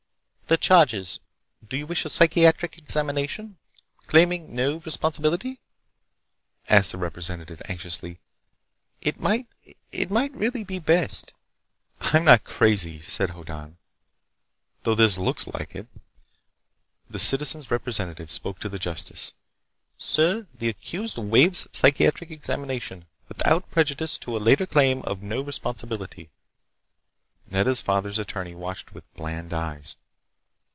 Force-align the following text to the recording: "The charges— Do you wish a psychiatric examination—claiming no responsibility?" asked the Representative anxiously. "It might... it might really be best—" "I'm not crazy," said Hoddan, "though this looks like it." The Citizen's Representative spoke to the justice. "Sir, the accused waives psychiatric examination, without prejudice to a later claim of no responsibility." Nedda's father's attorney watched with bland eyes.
"The 0.51 0.57
charges— 0.57 1.21
Do 1.65 1.77
you 1.77 1.87
wish 1.87 2.03
a 2.03 2.09
psychiatric 2.09 2.77
examination—claiming 2.77 4.53
no 4.53 4.79
responsibility?" 4.79 5.61
asked 6.67 6.91
the 6.91 6.97
Representative 6.97 7.61
anxiously. 7.69 8.19
"It 8.99 9.17
might... 9.17 9.47
it 9.93 10.11
might 10.11 10.33
really 10.35 10.65
be 10.65 10.77
best—" 10.77 11.31
"I'm 12.01 12.25
not 12.25 12.43
crazy," 12.43 12.99
said 13.01 13.29
Hoddan, 13.29 13.77
"though 14.83 14.93
this 14.93 15.17
looks 15.17 15.47
like 15.47 15.73
it." 15.73 15.87
The 17.09 17.17
Citizen's 17.17 17.71
Representative 17.71 18.29
spoke 18.29 18.59
to 18.59 18.67
the 18.67 18.77
justice. 18.77 19.31
"Sir, 19.97 20.47
the 20.53 20.67
accused 20.67 21.17
waives 21.17 21.65
psychiatric 21.71 22.29
examination, 22.29 23.05
without 23.29 23.71
prejudice 23.71 24.17
to 24.17 24.35
a 24.35 24.37
later 24.37 24.65
claim 24.65 25.01
of 25.03 25.23
no 25.23 25.39
responsibility." 25.39 26.29
Nedda's 27.49 27.79
father's 27.79 28.19
attorney 28.19 28.53
watched 28.53 28.93
with 28.93 29.05
bland 29.13 29.53
eyes. 29.53 29.95